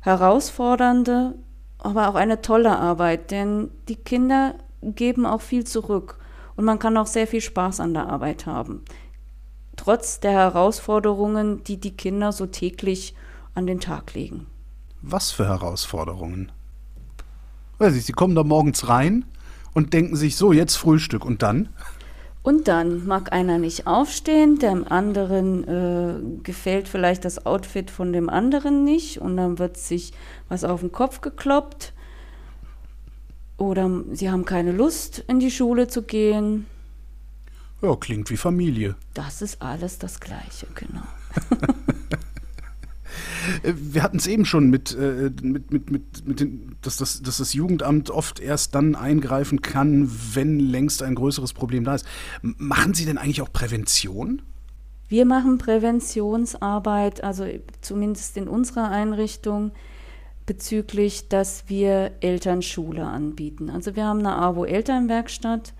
[0.00, 1.34] herausfordernde,
[1.78, 6.18] aber auch eine tolle Arbeit, denn die Kinder geben auch viel zurück
[6.56, 8.84] und man kann auch sehr viel Spaß an der Arbeit haben.
[9.76, 13.14] Trotz der Herausforderungen, die die Kinder so täglich
[13.54, 14.46] an den Tag legen.
[15.02, 16.50] Was für Herausforderungen?
[17.78, 19.24] Weiß ich, Sie kommen da morgens rein
[19.72, 21.68] und denken sich so, jetzt Frühstück und dann?
[22.42, 28.28] Und dann mag einer nicht aufstehen, dem anderen äh, gefällt vielleicht das Outfit von dem
[28.30, 30.12] anderen nicht und dann wird sich
[30.48, 31.92] was auf den Kopf gekloppt.
[33.58, 36.66] Oder sie haben keine Lust, in die Schule zu gehen.
[37.82, 38.94] Ja, klingt wie Familie.
[39.14, 41.02] Das ist alles das Gleiche, genau.
[43.62, 47.22] Äh, wir hatten es eben schon mit, äh, mit, mit, mit, mit den, dass, das,
[47.22, 52.06] dass das Jugendamt oft erst dann eingreifen kann, wenn längst ein größeres Problem da ist.
[52.42, 54.42] Machen Sie denn eigentlich auch Prävention?
[55.08, 57.46] Wir machen Präventionsarbeit, also
[57.80, 59.72] zumindest in unserer Einrichtung,
[60.44, 63.70] bezüglich, dass wir Elternschule anbieten.
[63.70, 65.74] Also wir haben eine AWO-Elternwerkstatt,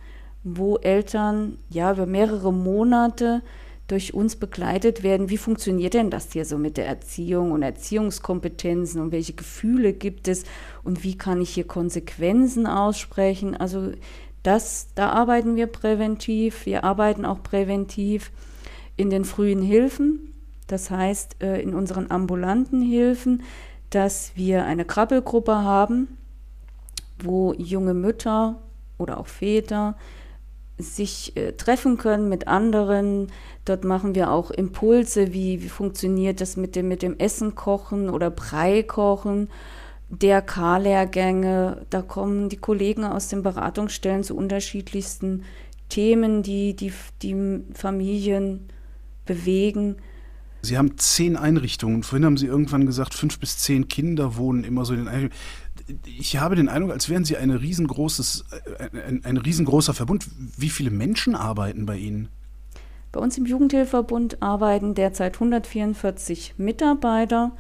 [0.45, 3.43] wo Eltern ja über mehrere Monate
[3.89, 5.31] durch uns begleitet werden.
[5.31, 10.29] Wie funktioniert denn das hier so mit der Erziehung und Erziehungskompetenzen und welche Gefühle gibt
[10.29, 10.45] es
[10.85, 13.57] und wie kann ich hier Konsequenzen aussprechen?
[13.57, 13.93] Also
[14.43, 16.67] das, da arbeiten wir präventiv.
[16.67, 18.31] Wir arbeiten auch präventiv
[18.97, 20.35] in den frühen Hilfen.
[20.67, 23.43] Das heißt, äh, in unseren ambulanten Hilfen,
[23.91, 26.19] dass wir eine Krabbelgruppe haben,
[27.23, 28.61] wo junge Mütter
[28.99, 29.97] oder auch Väter
[30.79, 33.29] sich äh, treffen können mit anderen.
[33.69, 38.09] Dort machen wir auch Impulse, wie, wie funktioniert das mit dem, mit dem Essen kochen
[38.09, 39.49] oder Brei kochen,
[40.11, 41.87] DRK-Lehrgänge.
[41.91, 45.45] Da kommen die Kollegen aus den Beratungsstellen zu unterschiedlichsten
[45.89, 48.69] Themen, die die, die Familien
[49.27, 49.97] bewegen.
[50.63, 52.03] Sie haben zehn Einrichtungen.
[52.03, 55.33] Vorhin haben Sie irgendwann gesagt, fünf bis zehn Kinder wohnen immer so in den Einrichtungen
[56.05, 58.45] ich habe den Eindruck, als wären Sie ein riesengroßes,
[58.79, 60.27] äh, ein, ein riesengroßer Verbund.
[60.57, 62.29] Wie viele Menschen arbeiten bei Ihnen?
[63.11, 67.53] Bei uns im Jugendhilfeverbund arbeiten derzeit 144 Mitarbeiter,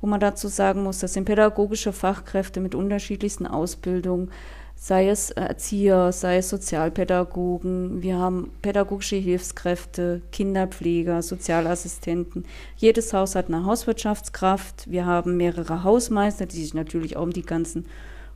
[0.00, 4.30] wo man dazu sagen muss, das sind pädagogische Fachkräfte mit unterschiedlichsten Ausbildungen,
[4.76, 8.02] sei es Erzieher, sei es Sozialpädagogen.
[8.02, 12.44] Wir haben pädagogische Hilfskräfte, Kinderpfleger, Sozialassistenten.
[12.76, 14.90] Jedes Haus hat eine Hauswirtschaftskraft.
[14.90, 17.86] Wir haben mehrere Hausmeister, die sich natürlich auch um die ganzen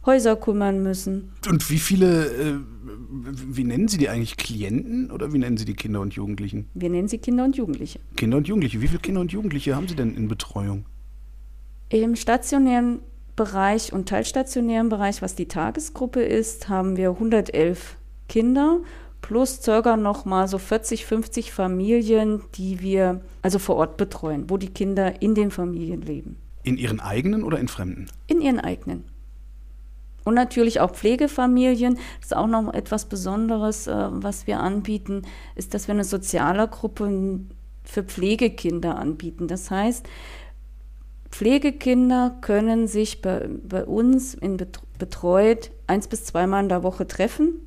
[0.09, 1.33] Häuser kümmern müssen.
[1.51, 2.55] Und wie viele, äh,
[3.47, 6.67] wie nennen Sie die eigentlich Klienten oder wie nennen Sie die Kinder und Jugendlichen?
[6.73, 8.01] Wir nennen sie Kinder und Jugendliche.
[8.17, 8.81] Kinder und Jugendliche.
[8.81, 10.87] Wie viele Kinder und Jugendliche haben Sie denn in Betreuung?
[11.91, 13.01] Im stationären
[13.37, 17.97] Bereich und teilstationären Bereich, was die Tagesgruppe ist, haben wir 111
[18.29, 18.81] Kinder
[19.21, 24.57] plus circa noch mal so 40, 50 Familien, die wir also vor Ort betreuen, wo
[24.57, 26.37] die Kinder in den Familien leben.
[26.63, 28.07] In ihren eigenen oder in fremden?
[28.27, 29.05] In ihren eigenen.
[30.29, 31.95] Und natürlich auch Pflegefamilien.
[31.95, 35.23] Das ist auch noch etwas Besonderes, äh, was wir anbieten,
[35.55, 37.41] ist, dass wir eine soziale Gruppe
[37.83, 39.49] für Pflegekinder anbieten.
[39.49, 40.07] Das heißt,
[41.31, 44.59] Pflegekinder können sich bei, bei uns in
[44.99, 47.63] betreut eins bis zweimal in der Woche treffen,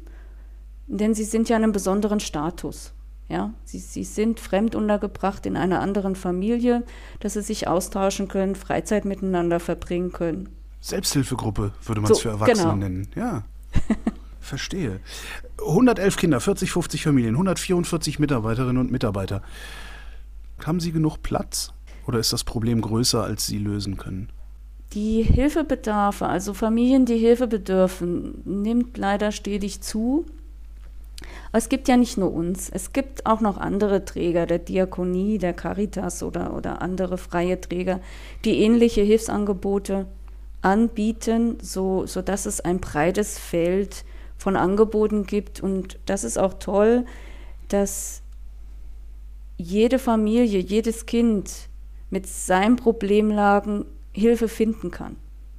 [0.85, 2.93] denn sie sind ja in einem besonderen Status.
[3.27, 6.83] Ja, sie, sie sind fremd untergebracht in einer anderen Familie,
[7.21, 10.60] dass sie sich austauschen können, Freizeit miteinander verbringen können.
[10.81, 12.75] Selbsthilfegruppe würde man es so, für Erwachsene genau.
[12.75, 13.07] nennen.
[13.15, 13.43] Ja.
[14.39, 14.99] Verstehe.
[15.59, 19.43] 111 Kinder, 40, 50 Familien, 144 Mitarbeiterinnen und Mitarbeiter.
[20.65, 21.71] Haben Sie genug Platz?
[22.07, 24.29] Oder ist das Problem größer, als Sie lösen können?
[24.93, 30.25] Die Hilfebedarfe, also Familien, die Hilfe bedürfen, nimmt leider stetig zu.
[31.49, 35.37] Aber es gibt ja nicht nur uns, es gibt auch noch andere Träger der Diakonie,
[35.37, 37.99] der Caritas oder, oder andere freie Träger,
[38.43, 40.07] die ähnliche Hilfsangebote
[40.61, 44.05] anbieten, so, sodass es ein breites Feld
[44.37, 45.61] von Angeboten gibt.
[45.61, 47.05] Und das ist auch toll,
[47.67, 48.21] dass
[49.57, 51.69] jede Familie, jedes Kind
[52.09, 55.15] mit seinen Problemlagen Hilfe finden kann,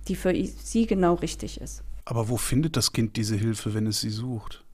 [0.08, 1.82] die für sie genau richtig ist.
[2.04, 4.64] Aber wo findet das Kind diese Hilfe, wenn es sie sucht?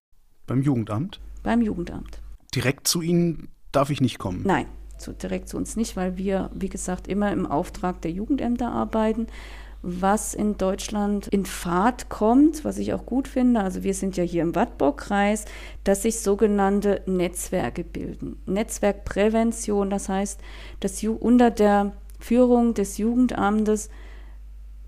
[0.47, 1.21] Beim Jugendamt?
[1.43, 2.21] Beim Jugendamt.
[2.55, 4.43] Direkt zu Ihnen darf ich nicht kommen?
[4.45, 4.67] Nein,
[4.97, 9.27] zu, direkt zu uns nicht, weil wir, wie gesagt, immer im Auftrag der Jugendämter arbeiten.
[9.83, 14.25] Was in Deutschland in Fahrt kommt, was ich auch gut finde, also wir sind ja
[14.25, 15.45] hier im Wattbaukreis,
[15.85, 18.41] dass sich sogenannte Netzwerke bilden.
[18.47, 20.41] Netzwerkprävention, das heißt,
[20.81, 23.89] dass unter der Führung des Jugendamtes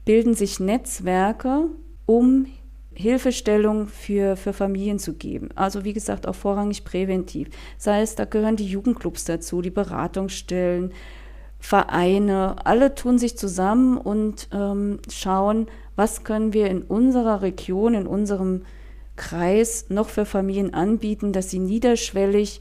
[0.05, 1.67] bilden sich Netzwerke,
[2.07, 2.47] um
[2.93, 5.51] Hilfestellung für, für Familien zu geben.
[5.55, 7.49] Also wie gesagt, auch vorrangig präventiv.
[7.79, 10.93] Sei es, da gehören die Jugendclubs dazu, die Beratungsstellen,
[11.61, 18.07] Vereine, alle tun sich zusammen und ähm, schauen, was können wir in unserer Region, in
[18.07, 18.63] unserem
[19.17, 22.61] Kreis noch für Familien anbieten, dass sie niederschwellig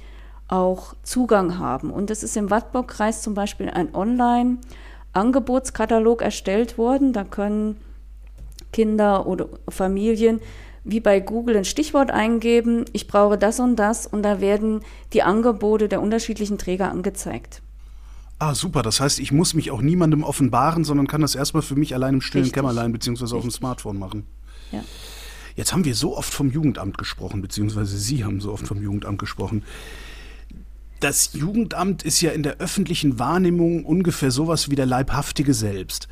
[0.50, 1.92] auch Zugang haben.
[1.92, 7.14] Und es ist im Wattbaukreis zum Beispiel ein Online-Angebotskatalog erstellt worden.
[7.14, 7.78] Da können
[8.74, 10.42] Kinder oder Familien
[10.84, 14.82] wie bei Google ein Stichwort eingeben, ich brauche das und das und da werden
[15.14, 17.62] die Angebote der unterschiedlichen Träger angezeigt.
[18.40, 18.82] Ah, super.
[18.82, 22.16] Das heißt, ich muss mich auch niemandem offenbaren, sondern kann das erstmal für mich allein
[22.16, 22.56] im stillen Richtig.
[22.56, 24.26] Kämmerlein beziehungsweise auf dem Smartphone machen.
[24.72, 24.82] Ja.
[25.58, 29.20] Jetzt haben wir so oft vom Jugendamt gesprochen, beziehungsweise Sie haben so oft vom Jugendamt
[29.20, 29.64] gesprochen.
[31.02, 36.08] Das Jugendamt ist ja in der öffentlichen Wahrnehmung ungefähr sowas wie der Leibhaftige selbst.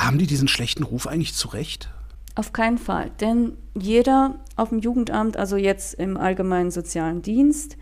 [0.00, 1.90] Haben die diesen schlechten Ruf eigentlich zu Recht?
[2.34, 7.76] Auf keinen Fall, denn jeder auf dem Jugendamt, also jetzt im allgemeinen sozialen Dienst,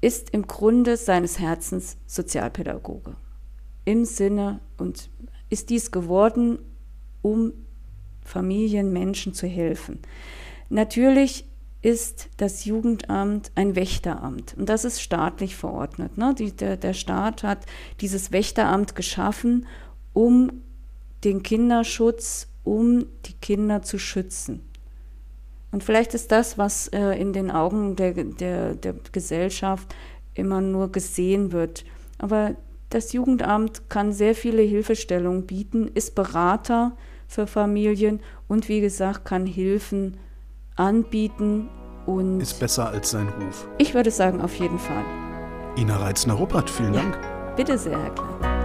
[0.00, 3.16] ist im Grunde seines Herzens Sozialpädagoge.
[3.84, 5.10] Im Sinne und
[5.50, 6.58] ist dies geworden,
[7.22, 7.52] um
[8.22, 9.98] Familien, Menschen zu helfen.
[10.68, 11.44] Natürlich
[11.82, 16.18] ist das Jugendamt ein Wächteramt und das ist staatlich verordnet.
[16.18, 16.34] Ne?
[16.38, 17.64] Die, der, der Staat hat
[18.00, 19.66] dieses Wächteramt geschaffen,
[20.12, 20.62] um
[21.24, 24.69] den Kinderschutz, um die Kinder zu schützen.
[25.72, 29.94] Und vielleicht ist das, was äh, in den Augen der, der, der Gesellschaft
[30.34, 31.84] immer nur gesehen wird.
[32.18, 32.56] Aber
[32.90, 36.96] das Jugendamt kann sehr viele Hilfestellungen bieten, ist Berater
[37.28, 40.16] für Familien und wie gesagt, kann Hilfen
[40.74, 41.68] anbieten
[42.06, 42.40] und.
[42.40, 43.68] Ist besser als sein Ruf.
[43.78, 45.04] Ich würde sagen, auf jeden Fall.
[45.76, 47.18] Ina Reitzner-Ruppert, vielen ja, Dank.
[47.56, 48.59] Bitte sehr, Herr Klein.